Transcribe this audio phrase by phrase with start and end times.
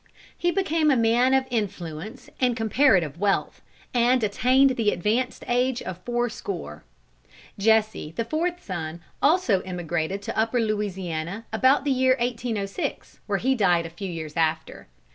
[0.35, 3.61] He became a man of influence and comparative wealth,
[3.93, 6.83] and attained the advanced age of fourscore.
[7.59, 13.53] Jesse, the fourth son, also emigrated to Upper Louisiana about the year 1806, where he
[13.53, 14.87] died a few years after.